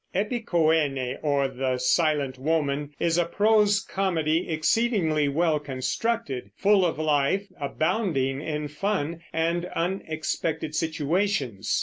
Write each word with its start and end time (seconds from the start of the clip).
Epicoene, 0.15 1.19
or 1.21 1.47
the 1.47 1.77
Silent 1.77 2.39
Woman, 2.39 2.89
is 2.99 3.19
a 3.19 3.25
prose 3.25 3.79
comedy 3.81 4.49
exceedingly 4.49 5.27
well 5.27 5.59
constructed, 5.59 6.49
full 6.55 6.83
of 6.83 6.97
life, 6.97 7.45
abounding 7.59 8.41
in 8.41 8.67
fun 8.67 9.21
and 9.31 9.65
unexpected 9.75 10.73
situations. 10.73 11.79